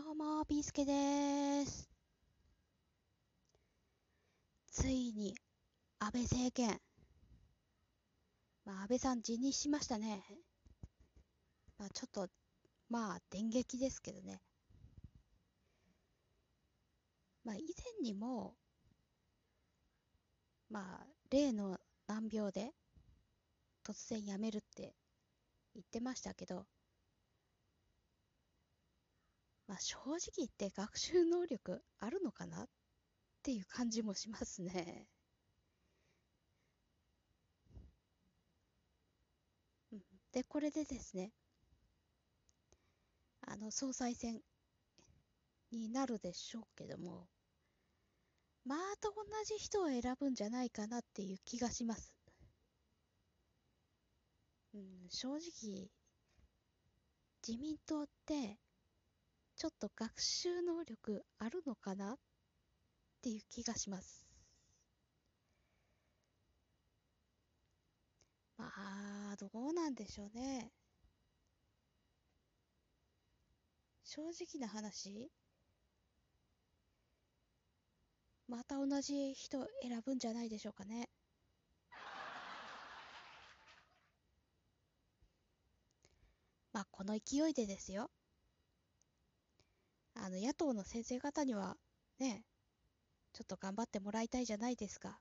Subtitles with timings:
[0.00, 1.90] どうも、ビーすけです。
[4.70, 5.34] ついに、
[5.98, 6.80] 安倍政権。
[8.64, 10.22] まあ、安倍さん辞任しましたね。
[11.78, 12.28] まあ、ちょっと、
[12.88, 14.40] まあ、電撃ですけどね。
[17.42, 18.54] まあ、以前にも、
[20.70, 22.70] まあ、例の難病で、
[23.82, 24.94] 突然辞めるって
[25.74, 26.66] 言ってましたけど、
[29.68, 32.68] まあ、正直言って学習能力あるのかなっ
[33.42, 35.06] ていう感じもしますね。
[40.32, 41.32] で、これでですね、
[43.42, 44.40] あの、総裁選
[45.70, 47.28] になるでしょうけども、
[48.64, 52.14] また同じ人を選ぶんじゃないかなっていう気がします。
[54.74, 55.90] うん、正直、
[57.46, 58.58] 自民党って
[59.58, 62.18] ちょっと学習能力あるのかなっ
[63.20, 64.24] ていう気がします。
[68.56, 68.72] ま
[69.32, 70.70] あ、どうなんでしょうね。
[74.04, 75.28] 正直な話、
[78.48, 81.08] また同じ人選ぶんじゃないでしょうかね。
[86.72, 88.10] まあ、この勢いでですよ。
[90.18, 91.78] あの、野党の先生方には、
[92.18, 92.44] ね、
[93.32, 95.20] ちょっと頑張ってもらいたいじゃないですか。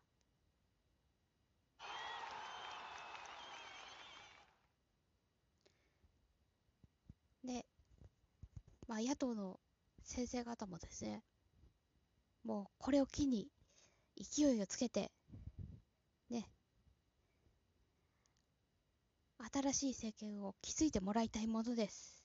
[7.43, 7.65] で、
[8.87, 9.59] まあ、野党の
[10.03, 11.23] 先生方もですね、
[12.43, 13.47] もうこれを機に
[14.19, 15.11] 勢いをつけて、
[16.29, 16.47] ね、
[19.51, 22.23] 新しい政権を築いてもらいたいものです。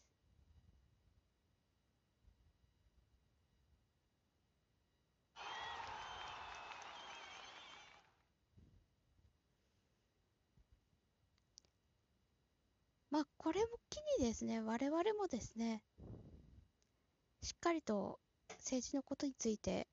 [13.13, 13.61] まあ、これ
[14.23, 15.83] ですね、我々もですね、
[17.43, 19.89] しっかりと政治のことについて、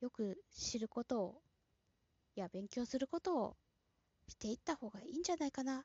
[0.00, 1.42] よく知ることを、
[2.36, 3.56] いや、勉強することを
[4.28, 5.84] していった方がいいんじゃないかな。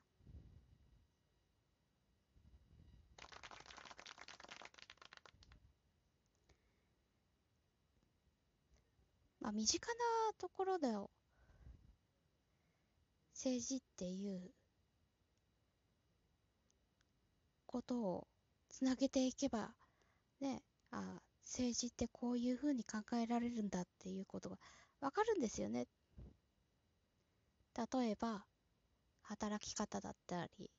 [9.40, 9.94] まあ、身近な
[10.38, 10.86] ところで
[13.34, 14.52] 政治っていう
[17.76, 18.26] ことを
[18.70, 19.74] つなげていけば、
[20.40, 24.56] ね、あ政治ってこういうふうに考えられるんだっていうことが
[25.00, 25.86] わかるんですよね。
[27.76, 28.44] 例えば、
[29.22, 30.70] 働き方だったり、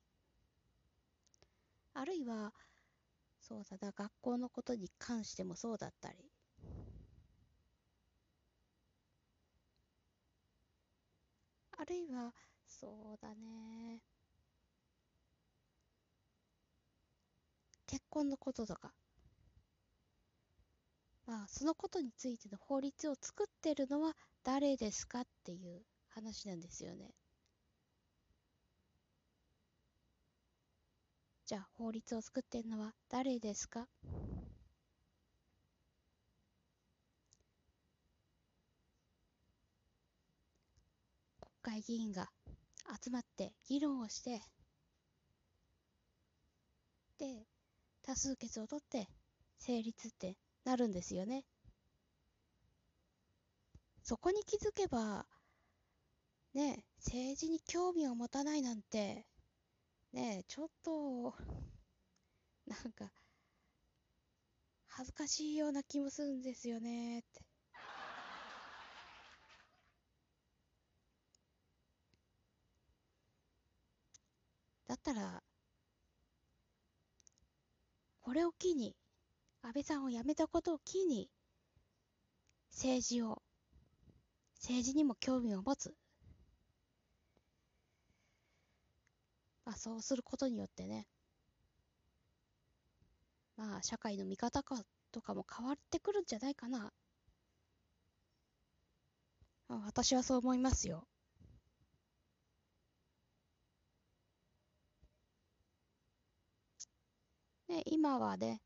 [1.92, 2.54] あるいは、
[3.40, 6.32] そうだな、学校のことに関してもそうだったり、
[11.78, 12.34] あるいは、
[12.66, 14.02] そうだね、
[17.88, 18.92] 結婚のこととか、
[21.26, 27.14] まあ、そのことについての法律を作ってるのは誰ですかっていう話なんですよね。
[31.46, 33.88] じゃあ、法律を作ってるのは誰ですか？
[41.62, 42.28] 国会議員が
[43.02, 44.42] 集まって議論をして、
[47.18, 47.46] で、
[48.08, 49.06] 多数決を取って
[49.58, 51.44] 成立ってなるんですよね。
[54.02, 55.26] そこに気づけば、
[56.54, 59.26] ね、政治に興味を持たないなんて、
[60.14, 61.34] ね、ちょっと、
[62.66, 63.12] なんか、
[64.86, 67.44] 恥ずかしいような気もするんですよねって。
[74.86, 75.42] だったら、
[78.38, 78.94] れを機に、
[79.62, 81.28] 安倍さんを辞めたことを機に、
[82.70, 83.42] 政治を、
[84.54, 85.94] 政治にも興味を持つ。
[89.64, 91.06] まあ、そうすることによってね、
[93.56, 96.92] まあ、社会の見方かとかも変わってくるんじゃないかな。
[99.68, 101.06] 私はそう思いますよ。
[107.78, 108.60] で、今はね、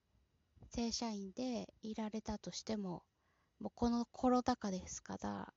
[0.71, 3.03] 正社員でいられたとしても、
[3.61, 5.53] もうこのコロナ禍ですから、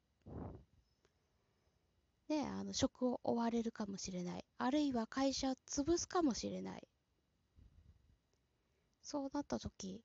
[2.28, 4.46] ね、あの、職を追われるかもしれない。
[4.58, 6.86] あるいは会社を潰すかもしれない。
[9.02, 10.04] そうなった時、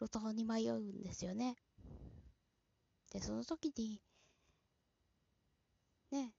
[0.00, 1.56] 路頭に迷うんですよね。
[3.12, 4.00] で、その時に、
[6.10, 6.32] ね、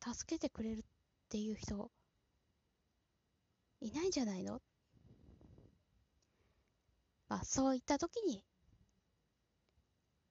[0.00, 0.82] 助けてくれるっ
[1.28, 1.90] ていう人、
[3.80, 4.60] いないんじゃないの？
[7.40, 8.44] あ、そういった時に、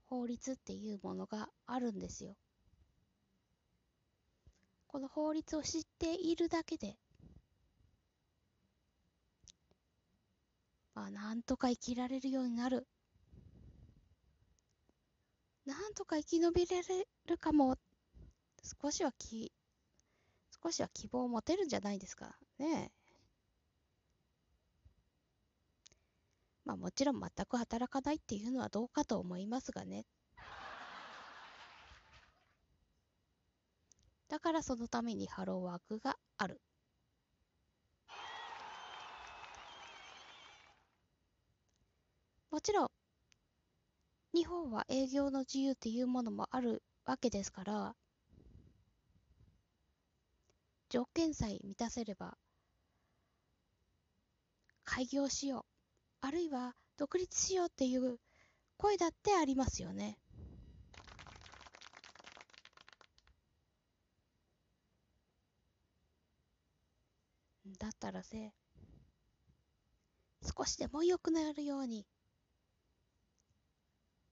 [0.06, 2.36] 法律っていうものがあるんですよ。
[4.88, 6.98] この法律を知っているだけで、
[10.94, 12.88] まあ、なんとか生きられるようになる。
[15.66, 17.78] なんとか生き延びられるかも。
[18.84, 19.52] 少しはき、
[20.64, 22.38] 少しは希望を持てるんじゃないですか。
[22.60, 22.92] ね
[26.66, 30.06] まあもちろん全く働かないっていうのはどうかと思いますがね。
[34.30, 36.62] だからそのためにハローワークがある。
[42.50, 42.92] もちろん、
[44.34, 47.96] 日本は営業の自由っていうものもあるわけですから、
[50.90, 52.38] 条件さえ満たせれば、
[54.84, 55.71] 開業しよう、
[56.22, 58.20] あるいは独立しようっていう
[58.78, 60.18] 声だってありますよね。
[67.80, 68.54] だったらせ、
[70.58, 72.06] 少しでも良くなるように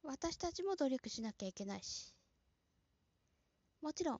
[0.03, 2.13] 私たちも努力しなきゃいけないし、
[3.81, 4.19] もちろん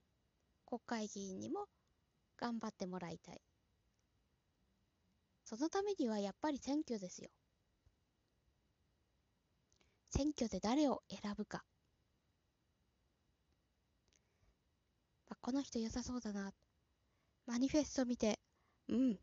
[0.66, 1.66] 国会議員にも
[2.38, 3.42] 頑張ってもらいたい。
[5.46, 7.30] そのためにはやっぱり選挙ですよ。
[10.10, 11.64] 選挙で誰を選ぶか。
[15.30, 16.52] あ、この人良さそうだな。
[17.46, 18.40] マニフェスト見て、
[18.88, 19.20] うん、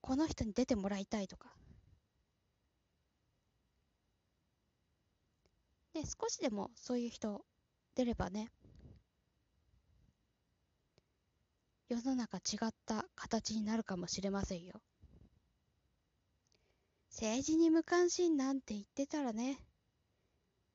[0.00, 1.54] この人に出てもらいたいとか。
[5.94, 7.44] ね、少しでもそういう人
[7.94, 8.50] 出ればね、
[11.88, 14.82] 世の中違った形になるかもしれませんよ。
[17.10, 19.58] 政治に無関心なんて言ってたらね、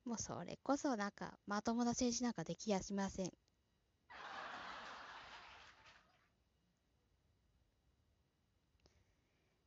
[0.06, 3.32] もうそれこそなんかまともな政治なんかできやしません。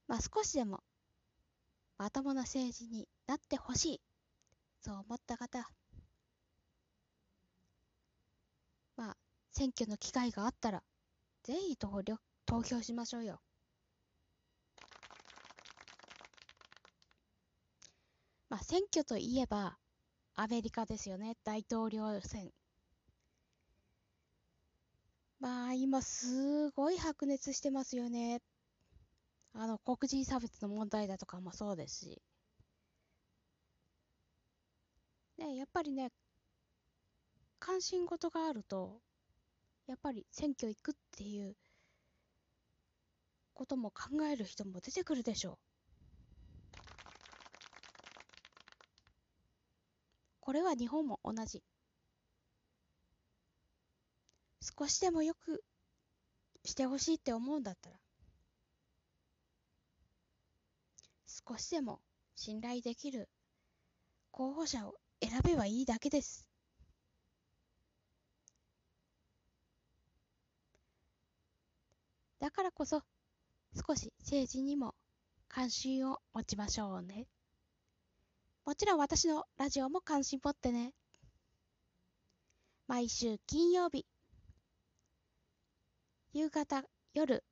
[0.08, 0.82] まあ少しでも
[1.98, 4.00] まともな政治になってほしい。
[4.80, 5.68] そう思った方、
[8.96, 9.16] まあ、
[9.52, 10.82] 選挙の機会があったら、
[11.42, 12.02] ぜひ投
[12.46, 13.40] 投票しましょうよ。
[18.48, 19.78] まあ、選挙といえば、
[20.38, 22.52] アメリカですよね、大統領選。
[25.40, 28.42] まあ、今すごい白熱してますよね。
[29.54, 32.22] あの、黒人差別の問題だとかもそうですし。
[35.38, 36.12] ね、やっぱりね、
[37.58, 39.00] 関心事があると、
[39.86, 41.56] やっぱり選挙行くっていう
[43.54, 45.75] ことも考える人も出てくるでしょう。
[50.46, 51.60] これは日本も同じ。
[54.78, 55.64] 少しでもよく
[56.64, 57.96] してほしいって思うんだったら、
[61.26, 62.00] 少しでも
[62.36, 63.28] 信頼できる
[64.30, 66.48] 候補者を選べばいいだけです。
[72.38, 73.02] だからこそ、
[73.74, 74.94] 少し政治にも
[75.48, 77.26] 関心を持ちましょうね。
[78.66, 80.92] もちろん私のラジオも関心持ってね。
[82.88, 84.04] 毎週金曜日、
[86.32, 86.82] 夕方、
[87.14, 87.44] 夜、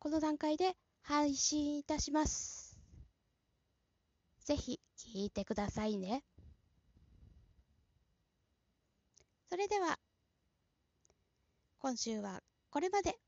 [0.00, 2.76] この段階で配信いたします。
[4.44, 6.24] ぜひ聞いてくださいね。
[9.48, 10.00] それでは、
[11.78, 13.20] 今週はこれまで。